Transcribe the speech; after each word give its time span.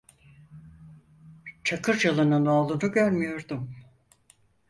Çakırcalı'nın 1.63 2.45
oğlunu 2.45 2.89
görmüyordum. 2.91 3.75